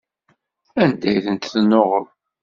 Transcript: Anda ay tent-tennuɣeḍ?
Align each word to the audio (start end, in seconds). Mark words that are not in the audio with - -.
Anda 0.81 1.05
ay 1.09 1.17
tent-tennuɣeḍ? 1.25 2.05